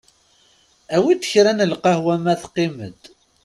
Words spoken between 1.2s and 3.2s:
kra n lqahwa ma teqqim-d.